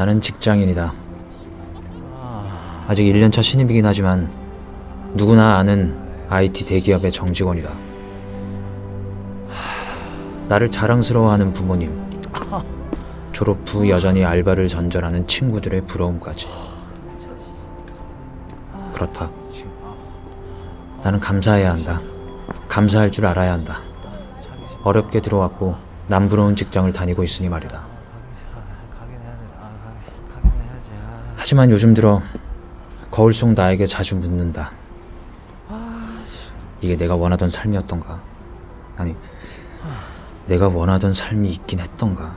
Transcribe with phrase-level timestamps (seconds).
[0.00, 0.94] 나는 직장인이다.
[2.86, 4.30] 아직 1년차 신입이긴 하지만
[5.12, 5.94] 누구나 아는
[6.30, 7.68] IT 대기업의 정직원이다.
[10.48, 11.92] 나를 자랑스러워하는 부모님,
[13.32, 16.46] 졸업 후 여전히 알바를 전전하는 친구들의 부러움까지.
[18.94, 19.28] 그렇다.
[21.02, 22.00] 나는 감사해야 한다.
[22.68, 23.82] 감사할 줄 알아야 한다.
[24.82, 25.76] 어렵게 들어왔고
[26.06, 27.89] 남부러운 직장을 다니고 있으니 말이다.
[31.50, 32.22] 하지만 요즘 들어
[33.10, 34.70] 거울 속 나에게 자주 묻는다.
[36.80, 38.20] 이게 내가 원하던 삶이었던가?
[38.96, 39.16] 아니,
[40.46, 42.36] 내가 원하던 삶이 있긴 했던가?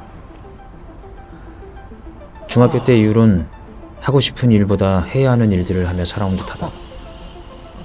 [2.47, 3.47] 중학교 때 이후론
[4.01, 6.71] 하고 싶은 일보다 해야 하는 일들을 하며 살아온 듯하다.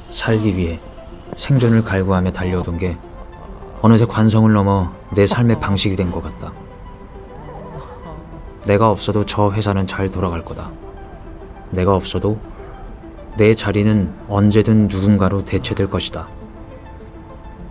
[0.08, 0.80] 살기 위해
[1.36, 2.96] 생존을 갈구하며 달려오던 게
[3.82, 6.54] 어느새 관성을 넘어 내 삶의 방식이 된 것 같다.
[8.64, 10.87] 내가 없어도 저 회사는 잘 돌아갈 거다.
[11.70, 12.38] 내가 없어도
[13.36, 16.28] 내 자리는 언제든 누군가로 대체될 것이다.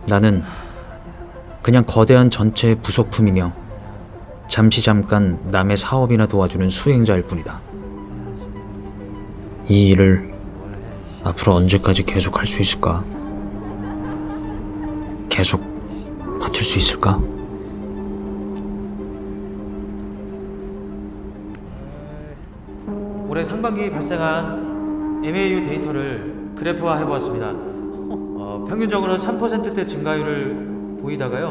[0.08, 0.44] 나는
[1.62, 3.54] 그냥 거대한 전체의 부속품이며
[4.48, 7.60] 잠시 잠깐 남의 사업이나 도와주는 수행자일 뿐이다.
[9.68, 10.34] 이 일을
[11.24, 13.04] 앞으로 언제까지 계속 할 수 있을까?
[15.28, 15.62] 계속
[16.42, 17.20] 버틸 수 있을까?
[23.38, 27.52] 올해 상반기 발생한 MAU 데이터를 그래프화 해보았습니다.
[27.54, 31.46] 어, 평균적으로 3%대 증가율을 보이다가요.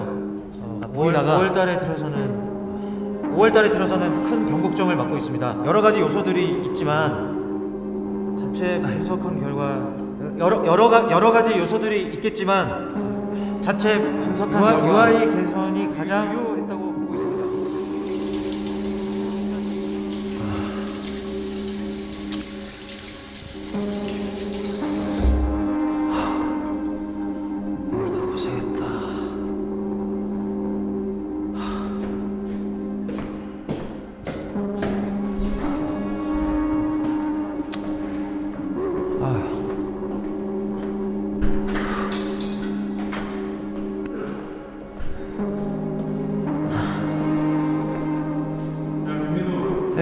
[0.62, 1.38] 어, 5월, 보이다가?
[1.38, 5.62] 5월 달에 들어서는 5월 달에 들어서는 큰 변곡점을 맞고 있습니다.
[5.64, 9.94] 여러 가지 요소들이 있지만 자체 분석한 결과
[10.40, 16.55] 여러 여러 가, 여러 가지 요소들이 있겠지만 자체 분석한 UI, UI 개선이 가장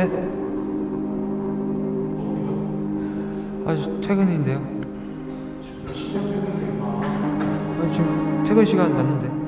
[0.07, 0.29] 네?
[3.67, 4.61] 아, 저 퇴근인데요.
[7.81, 9.45] 아, 지금 퇴근 시간 맞는데.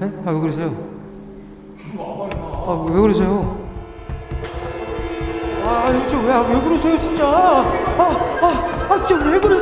[0.00, 0.22] 네?
[0.24, 0.74] 아, 왜 그러세요?
[1.98, 3.58] 아, 왜 그러세요?
[5.64, 7.26] 아, 이거 왜, 왜 그러세요, 진짜?
[7.26, 7.66] 아,
[7.98, 9.59] 아, 아, 진짜 왜 그러세요,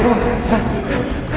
[0.00, 0.14] ハハ
[0.48, 0.56] ハ
[1.26, 1.29] ハ!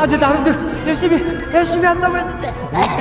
[0.00, 2.52] 아, 제 나름대로 열심히, 열심히 한다고 했는데.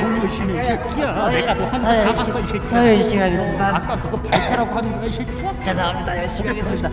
[0.01, 3.75] 뭘 열심히 해, 이 새끼야 내가 너 하는 거다 봤어 이 새끼야 더 열심히 하겠습니다.
[3.75, 6.17] 아까 그거 발표라고 하는 거야 이 새끼야 죄송합니다.
[6.17, 6.89] 열심히 하겠습니다.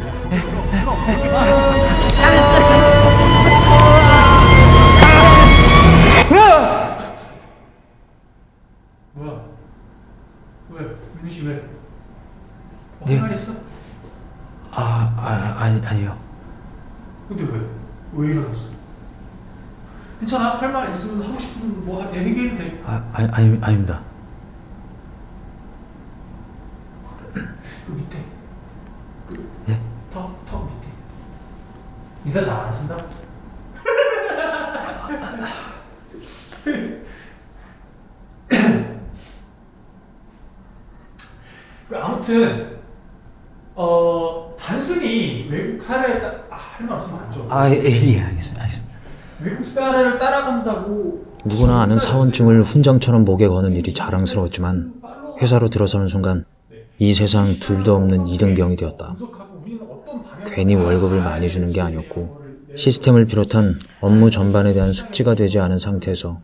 [9.15, 9.41] 뭐야
[10.71, 11.65] 왜 민우 씨 왜
[13.07, 13.15] 네.
[13.19, 13.53] 할말 있어?
[14.73, 16.17] 아, 아 아니 아니요.
[17.29, 17.61] 근데 왜?
[18.13, 18.61] 왜 일어났어?
[20.21, 24.01] 괜찮아 할 말 있으면 하고 싶으면 뭐 해- 얘기해도 돼 아 아니 아니 아닙니다.
[27.87, 28.19] 그 밑에
[29.29, 29.81] 그 예?
[30.13, 30.89] 턱, 턱 밑에
[32.27, 32.97] 인사 잘 안 하신다?
[41.89, 42.79] 그 아무튼
[43.75, 46.29] 어 단순히 외국 사례를 따...
[46.55, 47.47] 아, 할 말 없으면 안 줘.
[47.49, 48.60] 아, 예, 예, 알겠습니다.
[49.81, 54.93] 사례를 따라간다고 누구나 아는 사원증을 훈장처럼 목에 거는 일이 자랑스러웠지만
[55.41, 56.45] 회사로 들어서는 순간
[56.99, 59.17] 이 세상 둘도 없는 이등병이 되었다.
[60.45, 62.41] 괜히 월급을 많이 주는 게 아니었고
[62.77, 66.41] 시스템을 비롯한 업무 전반에 대한 숙지가 되지 않은 상태에서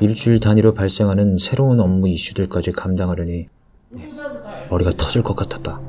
[0.00, 3.48] 일주일 단위로 발생하는 새로운 업무 이슈들까지 감당하려니
[4.68, 5.80] 머리가 터질 것 같았다.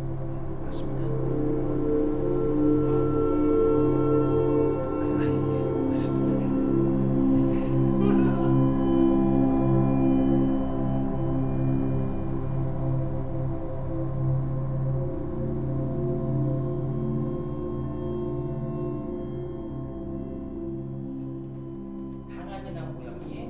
[22.67, 23.47] 강아지나 고양이,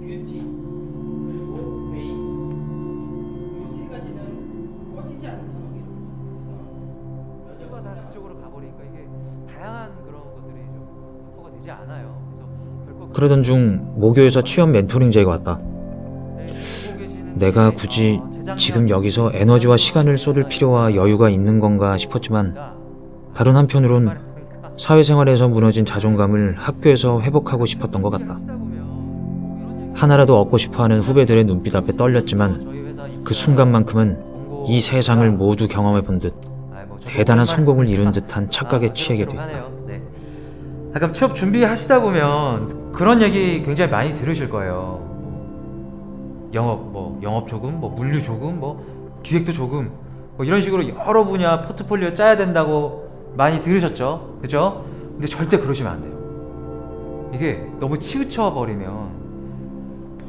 [0.00, 0.32] 뷰티,
[1.26, 1.52] 그리고
[1.92, 2.10] 메인.
[3.74, 4.18] 이 세 가지는
[4.96, 5.84] 꺼지지 않는 상황이에요.
[7.46, 9.06] 모두가 다 그쪽으로 가버리니까 이게
[9.52, 10.76] 다양한 그런 것들이 좀
[11.36, 12.20] 확보가 되지 않아요.
[12.30, 12.46] 그래서
[12.86, 15.60] 결코 그러던 중 모교에서 취업 멘토링제가 왔다.
[17.34, 18.20] 내가 굳이
[18.56, 22.56] 지금 여기서 에너지와 시간을 쏟을 필요와 여유가 있는 건가 싶었지만
[23.34, 24.27] 다른 한편으론
[24.78, 28.36] 사회생활에서 무너진 자존감을 학교에서 회복하고 싶었던 것 같다.
[29.94, 36.20] 하나라도 얻고 싶어 하는 후배들의 눈빛 앞에 떨렸지만 그 순간만큼은 이 세상을 모두 경험해 본
[36.20, 36.34] 듯
[37.04, 39.46] 대단한 성공을 이룬 듯한 착각에 취하게 됐다.
[39.86, 40.02] 네.
[40.94, 45.00] 약간 취업 준비하시다 보면 그런 얘기 굉장히 많이 들으실 거예요.
[46.54, 48.84] 영업 뭐 영업 조금, 뭐 물류 조금, 뭐
[49.22, 49.90] 기획도 조금,
[50.36, 54.84] 뭐 이런 식으로 여러 분야 포트폴리오 짜야 된다고 많이 들으셨죠, 그죠?
[55.12, 57.30] 근데 절대 그러시면 안 돼요.
[57.34, 59.18] 이게 너무 치우쳐 버리면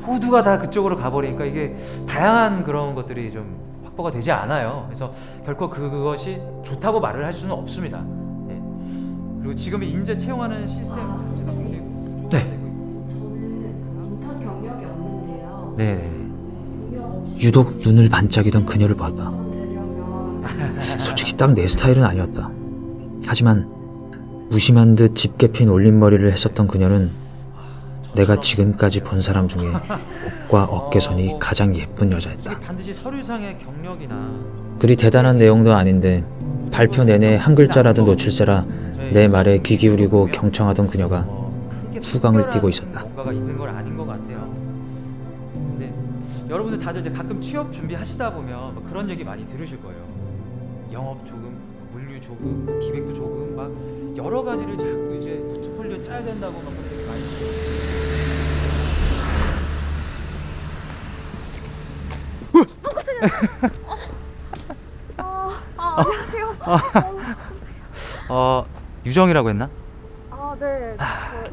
[0.06, 1.76] 모두가 다 그쪽으로 가버리니까 이게
[2.08, 4.86] 다양한 그런 것들이 좀 확보가 되지 않아요.
[4.88, 5.14] 그래서
[5.46, 8.02] 결코 그것이 좋다고 말을 할 수는 없습니다.
[8.48, 8.62] 네.
[9.40, 12.40] 그리고 지금 인재 채용하는 시스템 자체가 굉장히 부족하고 네.
[12.40, 13.06] 있고.
[13.10, 15.74] 저는 인턴 경력이 없는데요.
[15.78, 16.12] 네.
[16.92, 18.96] 경력 없이 유독 눈을 반짝이던 그녀를.
[19.00, 22.50] 인턴 되려면 솔직히 딱 내 스타일은 아니었다.
[23.30, 23.70] 하지만
[24.50, 27.12] 무심한 듯 짙게 핀 올림머리를 했었던 그녀는
[28.16, 32.60] 내가 지금까지 본 사람 중에 목과 어깨선이 가장 예쁜 여자였다.
[34.80, 36.24] 그리 대단한 내용도 아닌데
[36.72, 38.66] 발표 내내 한 글자라도 놓칠세라
[39.14, 41.54] 내 말에 귀 기울이고 경청하던 그녀가 뭐
[42.02, 43.06] 후광을 띠고 있었다.
[46.50, 50.02] 여러분들 다들 이제 가끔 취업 준비하시다 보면 막 그런 얘기 많이 들으실 거예요.
[50.92, 51.56] 영업 조금,
[51.92, 53.72] 물류 조금, 뭐 기획도 조금 막
[54.18, 57.50] 여러 가지를 자꾸 이제 포트폴리오 짜야 된다고 막 그런 얘기 많이 들어요.
[65.18, 66.56] 아, 아 안녕하세요.
[68.30, 68.66] 어
[69.06, 69.70] 유정이라고 했나?
[70.30, 71.04] 아 네, 저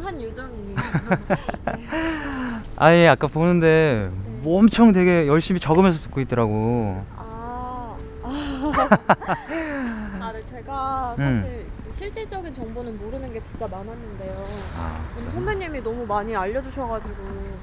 [0.02, 0.76] 한유정이에요.
[2.76, 4.30] 아예 아까 보는데 네.
[4.42, 7.04] 뭐 엄청 되게 열심히 적으면서 듣고 있더라고.
[7.16, 8.30] 아, 아,
[9.48, 9.65] 네
[10.66, 11.32] 제가 음.
[11.32, 14.46] 사실 실질적인 정보는 모르는 게 진짜 많았는데요.
[14.76, 17.14] 아, 오늘 선배님이 너무 많이 알려주셔가지고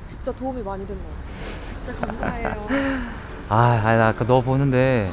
[0.05, 1.79] 진짜 도움이 많이 된 것 같아요.
[1.79, 2.67] 진짜 감사해요.
[3.49, 5.11] 아, 아니, 나 아까 너 보는데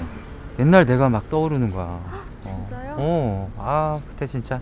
[0.58, 1.84] 옛날 내가 막 떠오르는 거야.
[1.84, 2.24] 어.
[2.42, 2.96] 진짜요?
[2.98, 4.60] 어, 아 그때 진짜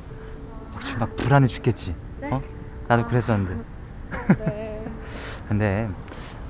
[0.73, 1.95] 혹시 막 불안해 죽겠지.
[2.21, 2.31] 네.
[2.33, 2.43] 어?
[2.89, 3.07] 나도 아.
[3.07, 3.63] 그랬었는데.
[4.45, 4.85] 네.
[5.49, 5.89] 근데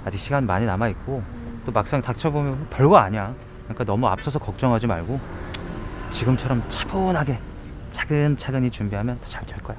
[0.07, 3.35] 아직 시간 많이 남아 있고 음, 또 막상 닥쳐보면 별거 아니야.
[3.65, 5.21] 그러니까 너무 앞서서 걱정하지 말고
[6.11, 7.39] 지금처럼 차분하게
[7.91, 9.77] 차근차근히 준비하면 더 잘 될 거야.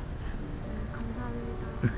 [0.94, 1.94] 감사합니다.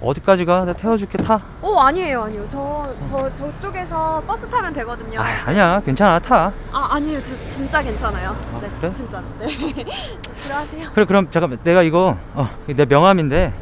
[0.00, 0.64] 어디까지 가?
[0.64, 1.40] 내가 태워줄게 타.
[1.62, 2.48] 오 아니에요 아니에요.
[2.48, 5.20] 저 저 저쪽에서 버스 타면 되거든요.
[5.20, 6.52] 아, 아니야 괜찮아 타.
[6.72, 8.92] 아 아니에요 저 진짜 괜찮아요 아, 네 그래?
[8.92, 9.46] 진짜 네
[10.36, 13.52] 들어가세요 그래 그럼 잠깐만 내가 이거 어, 내 명함인데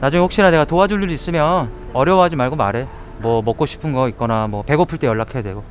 [0.00, 2.86] 나중에 혹시나 내가 도와줄 일 있으면 어려워하지 말고 말해.
[3.18, 5.64] 뭐 먹고 싶은 거 있거나 뭐 배고플 때 연락해도 되고.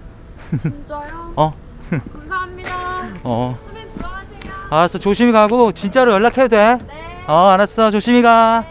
[0.58, 1.34] 진짜요?
[1.36, 1.54] 어.
[1.90, 2.70] 감사합니다
[3.24, 3.58] 어.
[3.66, 6.78] 선배님 들어가세요 알았어 조심히 가고 진짜로 연락해도 돼.
[6.88, 8.64] 네 어 알았어 조심히 가.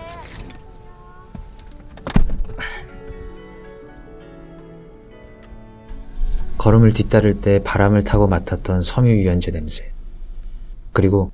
[6.56, 9.90] 걸음을 뒤따를 때 바람을 타고 맡았던 섬유 유연제 냄새.
[10.92, 11.30] 그리고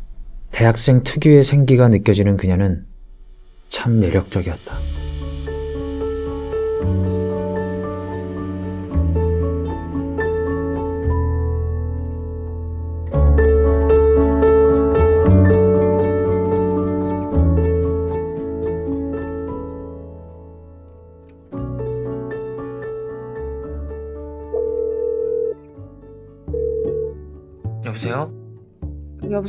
[0.53, 2.85] 대학생 특유의 생기가 느껴지는 그녀는
[3.69, 4.75] 참 매력적이었다.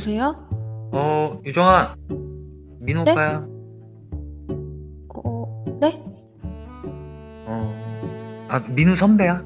[0.06, 0.36] 여보세요?
[0.92, 1.96] 어 유정아
[2.80, 3.12] 민호 네?
[3.12, 3.44] 오빠야.
[5.14, 6.02] 어, 네?
[7.46, 8.46] 어.
[8.48, 9.42] 아 민우 선배야.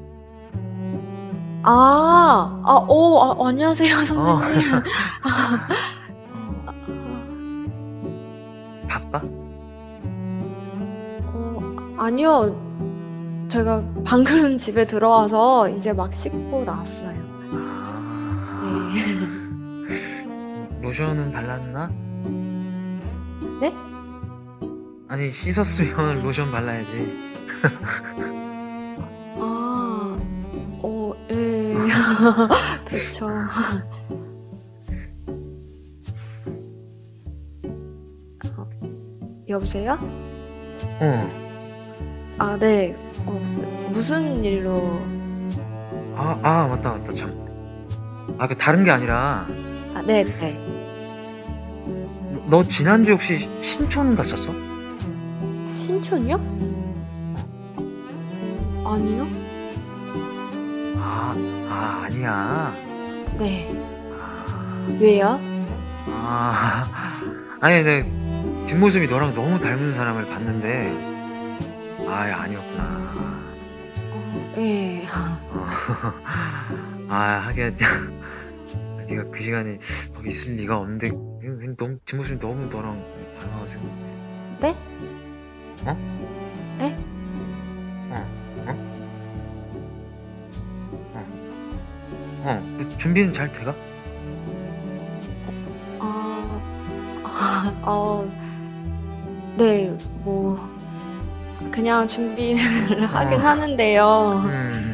[1.63, 4.41] 아, 아, 오, 아, 안녕하세요, 선배님.
[8.87, 9.21] 바빠?
[11.23, 11.61] 어,
[11.97, 12.55] 아니요.
[13.47, 17.20] 제가 방금 집에 들어와서 이제 막 씻고 나왔어요.
[20.91, 21.87] 로션은 발랐나?
[23.61, 23.73] 네?
[25.07, 27.31] 아니 씻었으면 로션 발라야지.
[29.39, 30.19] 아,
[30.83, 31.75] 어, 예.
[38.57, 38.69] 어,
[39.47, 39.97] 여보세요?
[40.99, 41.31] 어.
[42.37, 42.93] 아, 네.
[43.19, 44.99] 어, 무슨 일로?
[46.17, 47.31] 아, 아 맞다 맞다 참.
[48.37, 49.45] 아 그 다른 게 아니라
[49.93, 50.80] 아, 네, 네.
[52.51, 54.53] 너, 너 지난주 혹시 신촌 갔었어?
[55.77, 56.35] 신촌이요?
[58.85, 59.27] 아니요.
[60.97, 61.33] 아,
[61.69, 62.75] 아 아니야.
[63.39, 63.73] 네.
[64.99, 65.39] 왜요?
[66.07, 66.85] 아
[67.61, 68.03] 아니 내
[68.65, 72.11] 뒷모습이 너랑 너무 닮은 사람을 봤는데 아
[72.43, 72.83] 아니었구나.
[74.11, 75.07] 어, 예.
[75.53, 75.67] 어,
[77.07, 77.77] 아 하긴
[79.11, 79.77] 네가 그 시간에
[80.13, 81.09] 거기 있을 리가 없는데
[81.77, 83.03] 너무 뒷모습이 너무 너랑
[83.39, 83.83] 닮아가지고
[84.61, 84.77] 네?
[85.85, 85.97] 어?
[86.79, 86.95] 에?
[88.09, 88.27] 어?
[88.67, 88.71] 어?
[91.13, 91.25] 어?
[92.43, 92.75] 어?
[92.77, 93.75] 그 준비는 잘 돼가?
[95.99, 96.61] 아,
[97.23, 98.25] 아, 어,
[99.57, 100.57] 네, 뭐,
[101.71, 103.43] 그냥 준비를 하긴 어.
[103.43, 104.41] 하는데요.
[104.45, 104.90] 음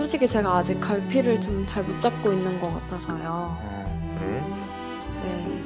[0.00, 3.54] 솔직히 제가 아직 갈피를 좀 잘 못 잡고 있는 것 같아서요.
[3.60, 4.42] 어, 그래?
[5.22, 5.62] 네.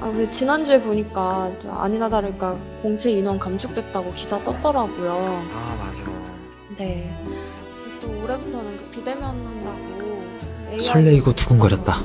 [0.00, 5.42] 아, 그 지난주에 보니까 또 아니나 다를까 공채 인원 감축됐다고 기사 떴더라고요.
[5.54, 6.02] 아 맞아
[6.78, 7.14] 네.
[8.00, 10.22] 또 올해부터는 그 비대면 한다고.
[10.70, 11.96] AI 설레이고 두근거렸다.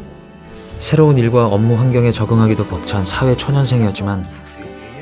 [0.80, 4.26] 새로운 일과 업무 환경에 적응하기도 벅찬 사회 초년생이었지만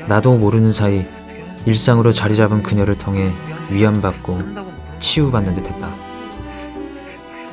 [0.06, 1.04] 나도 모르는 사이
[1.66, 3.32] 일상으로 자리 잡은 그녀를 통해
[3.70, 4.38] 위안받고
[5.00, 6.05] 치유받는 듯했다.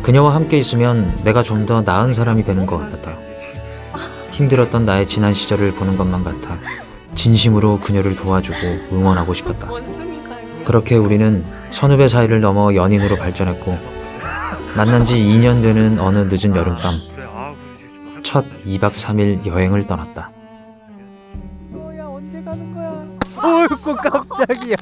[0.03, 3.13] 그녀와 함께 있으면 내가 좀 더 나은 사람이 되는 것 같았다.
[4.31, 6.57] 힘들었던 나의 지난 시절을 보는 것만 같아
[7.15, 8.57] 진심으로 그녀를 도와주고
[8.91, 9.69] 응원하고 싶었다.
[10.65, 13.77] 그렇게 우리는 선후배 사이를 넘어 연인으로 발전했고
[14.75, 16.99] 만난 지 2년 되는 어느 늦은 여름밤
[18.23, 20.31] 첫 2박 3일 여행을 떠났다.
[23.43, 24.75] 어이구 깜짝이야.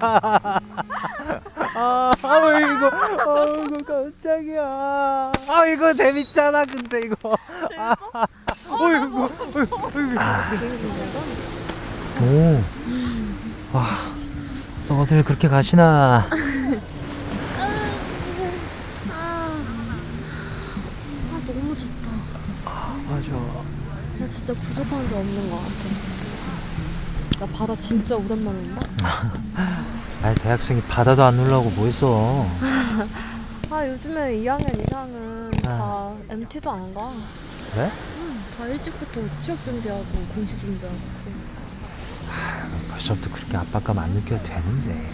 [1.73, 2.89] 아, 아이고,
[3.31, 5.31] 아이고 깜짝이야.
[5.49, 7.37] 아이고 재밌잖아 근데 이거.
[7.79, 7.95] 아,
[8.69, 9.77] 어이구, 어이구.
[12.23, 12.61] 오,
[13.73, 13.87] 와,
[14.87, 16.27] 또 어딜 그렇게 가시나?
[19.09, 19.57] 아
[21.47, 22.11] 너무 좋다.
[23.09, 23.31] 맞아.
[24.19, 26.10] 나 진짜 부족한 게 없는 것 같아.
[27.41, 28.81] 나 바다 진짜 오랜만에 온다.
[30.21, 32.45] 아 대학생이 바다도 안 놀라고 뭐 했어?
[33.71, 36.13] 아 요즘에 2학년 이상은 아.
[36.27, 37.11] 다 MT도 안 가.
[37.73, 37.89] 그래?
[38.19, 40.05] 응, 다 일찍부터 취업 준비하고
[40.35, 42.91] 공시 준비하고 그러니까.
[42.91, 45.11] 벌써부터 그렇게 압박감 안 느껴도 되는데.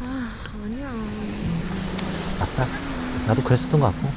[0.00, 0.30] 아
[0.64, 0.90] 아니야.
[2.38, 2.66] 맞다.
[3.26, 4.08] 나도 그랬었던 것 같고.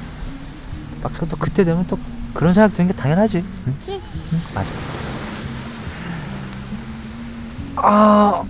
[1.02, 1.98] 막상 또 그때 되면 또
[2.32, 3.44] 그런 생각 드는 게 당연하지.
[3.66, 3.74] 응?
[3.78, 4.00] 그치?
[4.32, 4.70] 응, 맞아.
[7.76, 8.42] 아,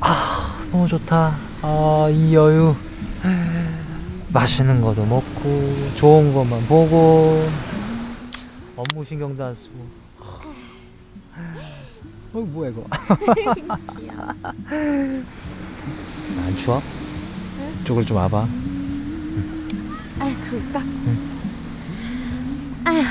[0.00, 1.36] 아, 너무 좋다.
[1.62, 2.74] 아, 이 여유.
[4.32, 7.48] 맛있는 것도 먹고, 좋은 것만 보고,
[8.76, 9.98] 업무 신경도 안 쓰고.
[12.34, 12.84] 어, 뭐야, 이거.
[14.70, 16.82] 안 추워?
[17.82, 18.46] 이쪽으로 좀 와봐.
[20.20, 20.80] 아이 그럴까?
[22.84, 23.02] 아휴.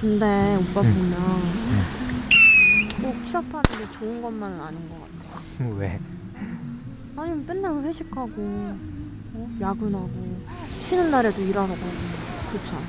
[0.00, 0.94] 근데 오빠 응.
[0.94, 1.12] 보면
[3.36, 5.64] 꼭 취업하는 게 좋은 것만은 아닌 것 같아.
[5.78, 5.98] 왜?
[7.16, 9.48] 아니면 맨날 회식하고 어?
[9.60, 10.38] 야근하고
[10.80, 11.80] 쉬는 날에도 일하러 가고
[12.50, 12.80] 그렇지 않아?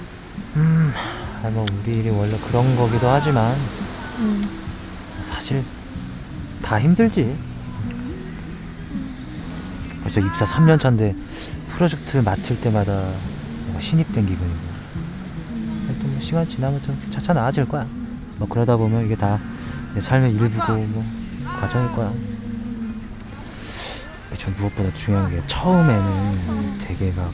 [0.57, 0.91] 음,
[1.43, 3.55] 아, 뭐 우리 일이 원래 그런 거기도 하지만
[4.19, 4.41] 응.
[5.23, 5.63] 사실
[6.61, 7.37] 다 힘들지.
[10.01, 11.15] 벌써 입사 3년 차인데
[11.69, 13.11] 프로젝트 맡을 때마다
[13.79, 14.67] 신입된 기분이고.
[16.01, 17.85] 또 뭐 시간 지나면 좀 차차 나아질 거야.
[18.37, 19.39] 뭐 그러다 보면 이게 다내
[20.01, 21.05] 삶의 일부고 뭐
[21.59, 22.13] 과정일 거야.
[24.37, 27.33] 전 무엇보다 중요한 게 처음에는 되게 막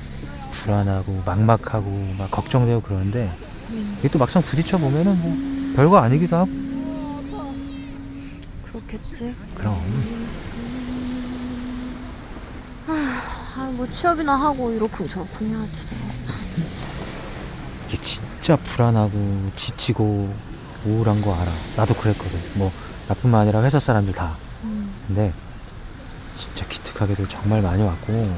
[0.51, 3.32] 불안하고 막막하고 막 걱정되고 그러는데
[4.00, 6.50] 이게 또 막상 부딪혀 보면은 뭐 별거 아니기도 하고
[8.65, 9.36] 그렇겠지.
[9.55, 9.77] 그럼
[12.88, 15.79] 아, 뭐 취업이나 하고 이러쿵저러쿵 해야지.
[17.88, 20.34] 이게 진짜 불안하고 지치고
[20.86, 21.52] 우울한 거 알아.
[21.78, 22.40] 나도 그랬거든.
[22.56, 22.72] 뭐
[23.08, 24.36] 나뿐만 아니라 회사 사람들 다.
[25.08, 25.34] 근데
[26.36, 28.36] 진짜 기특하게도 정말 많이 왔고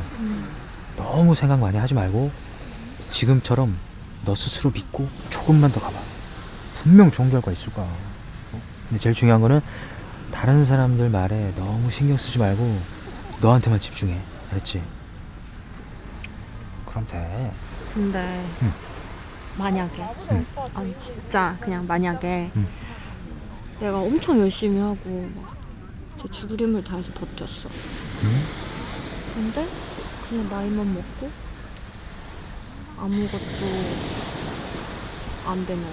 [0.98, 2.32] 너무 생각 많이 하지 말고
[3.12, 3.78] 지금처럼
[4.26, 5.98] 너 스스로 믿고 조금만 더 가봐.
[6.82, 7.86] 분명 좋은 결과 있을 거야.
[7.86, 8.62] 어?
[8.90, 9.62] 근데 제일 중요한 거는
[10.32, 12.80] 다른 사람들 말에 너무 신경 쓰지 말고
[13.42, 14.20] 너한테만 집중해.
[14.52, 14.82] 알았지?
[16.86, 17.52] 그럼 돼.
[17.94, 18.72] 근데 응.
[19.58, 20.46] 만약에 응.
[20.74, 22.68] 아니 진짜 그냥 만약에 응.
[23.80, 25.30] 내가 엄청 열심히 하고
[26.18, 27.70] 막제 죽을 힘을 다해서 버텼어.
[28.24, 28.42] 응?
[29.34, 29.68] 근데
[30.30, 31.30] 그냥 나이만 먹고
[32.98, 33.66] 아무것도
[35.46, 35.86] 안 되면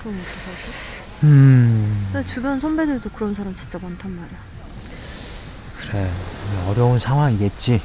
[0.00, 0.96] 그럼 어떡하지?
[1.24, 2.10] 음.
[2.12, 4.38] 내 주변 선배들도 그런 사람 진짜 많단 말이야.
[5.78, 6.10] 그래
[6.68, 7.80] 어려운 상황이겠지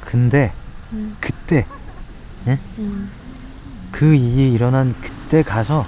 [0.00, 0.52] 근데
[0.92, 1.16] 응.
[1.20, 1.66] 그때
[2.78, 3.08] 응.
[3.90, 5.86] 그 일이 일어난 그때 가서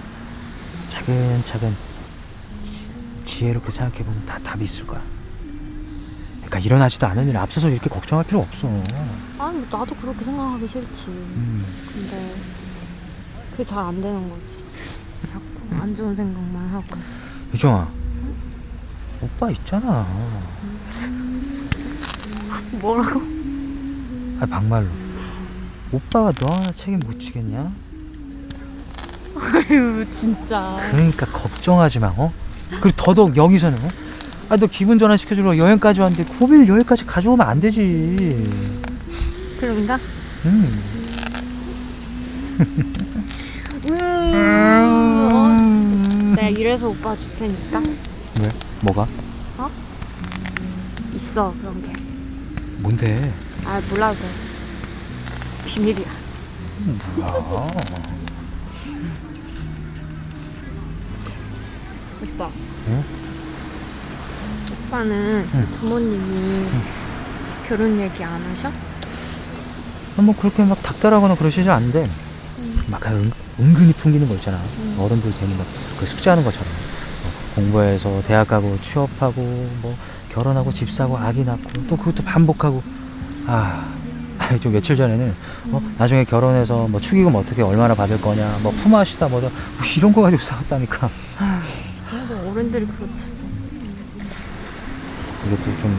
[0.88, 1.74] 차근차근
[3.24, 5.00] 지혜롭게 생각해보면 다 답이 있을 거야
[6.36, 8.68] 그러니까 일어나지도 않은 일 앞서서 이렇게 걱정할 필요 없어
[9.38, 11.08] 아니 뭐 나도 그렇게 생각하기 싫지.
[11.08, 11.64] 음.
[11.92, 12.34] 근데
[13.50, 14.58] 그게 잘 안 되는 거지.
[15.26, 15.44] 자꾸
[15.80, 16.84] 안 좋은 생각만 하고.
[17.52, 17.88] 유정아
[19.22, 20.06] 오빠 있잖아
[22.72, 23.20] 뭐라고?
[24.40, 24.88] 아 막말로
[25.94, 27.72] 오빠가 너 하나 책임 못 지겠냐?
[29.36, 30.76] 아유 진짜.
[30.90, 32.32] 그러니까 걱정하지 마, 어?
[32.80, 33.88] 그리고 더더욱 여기서는, 어?
[34.48, 38.50] 아, 너 기분 전환 시켜주러 여행까지 왔는데 고비를 여기까지 가져오면 안 되지.
[39.60, 39.98] 그런가?
[40.46, 40.82] 음.
[43.90, 46.24] 음.
[46.36, 47.80] 내가 이래서 오빠 줄 테니까
[48.40, 48.48] 왜?
[48.80, 49.06] 뭐가?
[51.14, 51.92] 있어 그런 게.
[52.80, 53.32] 뭔데?
[53.64, 54.53] 아 몰라도 돼.
[55.74, 56.06] 비밀이야.
[57.16, 57.66] 뭐야?
[62.22, 62.50] 오빠.
[62.86, 63.04] 응?
[64.86, 65.68] 오빠는 응.
[65.80, 66.68] 부모님이
[67.66, 68.70] 결혼 얘기 안 하셔?
[70.16, 72.08] 뭐 그렇게 막 닥달하거나 그러시지 않는데,
[72.86, 74.60] 막 은, 은근히 풍기는 거 있잖아.
[74.96, 76.68] 어른들 괜히 막그 숙제하는 것처럼.
[77.22, 79.42] 뭐 공부해서 대학 가고 취업하고
[79.82, 79.96] 뭐
[80.32, 82.80] 결혼하고 집 사고 아기 낳고 또 그것도 반복하고
[83.46, 83.92] 아,
[84.60, 85.34] 좀 며칠 전에는
[85.72, 90.22] 어, 나중에 결혼해서 뭐 축의금 어떻게 얼마나 받을 거냐 뭐 품앗이다 뭐다 뭐 이런 거
[90.22, 91.08] 가지고 싸웠다니까
[92.10, 93.28] 그래도 어른들이 그렇지.
[93.28, 93.44] 뭐.
[95.46, 95.96] 이것도 좀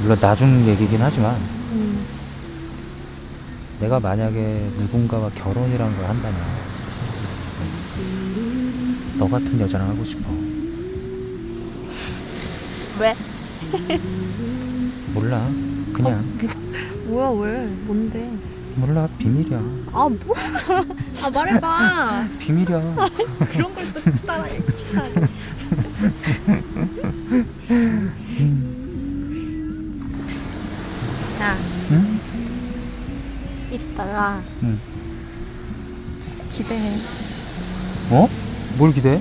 [0.00, 1.34] 물론 나중 얘기긴 하지만
[1.72, 2.06] 음.
[3.80, 6.40] 내가 만약에 누군가와 결혼이란 걸 한다면
[9.18, 10.30] 너 같은 여자랑 하고 싶어
[13.00, 13.16] 왜?
[15.14, 15.46] 몰라
[15.92, 16.24] 그냥
[17.10, 17.66] 뭐야 왜?
[17.86, 18.30] 뭔데?
[18.76, 19.58] 몰라 비밀이야
[19.92, 20.84] 아 뭐야?
[21.24, 22.26] 아 말해봐.
[22.38, 22.80] 비밀이야
[23.52, 24.96] 그런 걸 또 따라 얘기치
[31.40, 31.56] 야,
[31.92, 32.20] 응?
[33.72, 34.78] 이따가 응.
[36.50, 36.96] 기대해.
[38.10, 38.28] 어?
[38.76, 39.20] 뭘 기대해?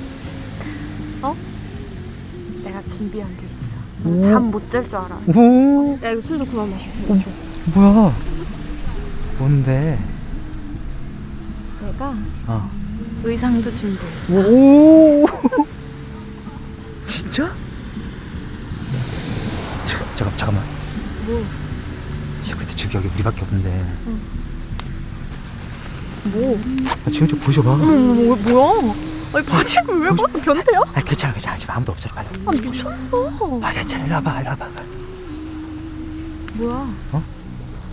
[2.64, 3.80] 내가 준비한 게 있어.
[4.06, 4.22] 오.
[4.22, 5.18] 잠못 잘 줄 알아.
[5.36, 7.18] 오 야 이거 술도 그만 마시고.
[7.18, 7.30] 줘.
[7.74, 8.14] 뭐야
[9.38, 10.00] 뭔데
[11.82, 12.14] 내가
[12.48, 12.70] 어.
[13.24, 14.34] 의상도 준비했어.
[14.50, 15.26] 오
[17.06, 17.52] 진짜?
[19.88, 20.64] 잠깐 잠깐 잠깐만
[21.26, 21.40] 뭐?
[21.40, 23.86] 야 근데 저기 여기 우리밖에 없는데
[26.26, 26.60] 뭐?
[27.06, 28.94] 아, 지금 좀 보셔봐 어머 뭐, 뭐야?
[29.34, 30.34] 아니 바지를 왜 벗어?
[30.40, 30.80] 변태야?
[30.94, 32.98] 아 괜찮아 괜찮아 지금 아무도 없어 빨리 아 미쳤나?
[33.68, 34.68] 아 괜찮아 이리 와봐 이리 와봐
[36.56, 36.76] 뭐야?
[37.14, 37.24] 어?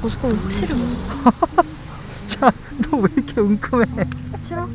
[0.00, 1.32] 거면 확실히 벗어.
[2.28, 3.87] 자너 왜 이렇게 은큼해?
[4.38, 4.68] 싫어?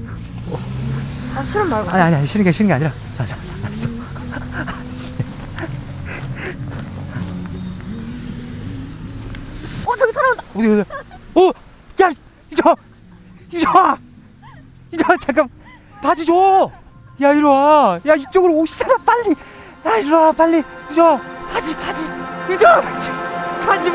[1.36, 1.90] 아 싫은 말고.
[1.90, 2.92] 아니 아니 아니 싫은 게 싫은 게 아니라.
[3.18, 3.88] 자 자 알았어.
[9.86, 10.44] 어 저기 사람 온다.
[10.56, 10.90] 어디 어디?
[11.36, 11.52] 어?
[12.04, 12.10] 야
[12.52, 12.76] 이저
[13.52, 13.98] 이저
[14.92, 15.50] 이저 잠깐.
[16.02, 16.72] 바지 줘
[17.22, 19.36] 야 이리 와 야 이쪽으로 오시잖아 빨리.
[19.86, 20.64] 야 이리 와 빨리.
[20.92, 21.20] 이저
[21.52, 22.04] 바지 바지.
[22.52, 23.12] 이저 바지.
[23.66, 23.92] 바지